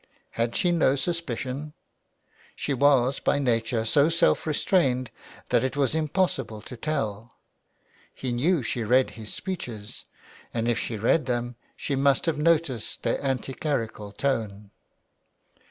Had 0.31 0.55
she 0.55 0.71
no 0.71 0.95
suspicion? 0.95 1.73
She 2.55 2.73
was 2.73 3.19
by 3.19 3.37
nature 3.37 3.85
so 3.85 4.09
self 4.09 4.47
restrained 4.47 5.11
that 5.49 5.63
it 5.63 5.77
was 5.77 5.93
impossible 5.93 6.59
to 6.63 6.75
tell. 6.75 7.35
He 8.15 8.31
knew 8.31 8.63
she 8.63 8.83
read 8.83 9.11
his 9.11 9.31
speeches, 9.31 10.03
and 10.55 10.67
if 10.67 10.79
she 10.79 10.97
read 10.97 11.27
them 11.27 11.55
she 11.75 11.95
must 11.95 12.25
have 12.25 12.39
noticed 12.39 13.03
their 13.03 13.23
anti 13.23 13.53
clerical 13.53 14.11
tone. 14.11 14.71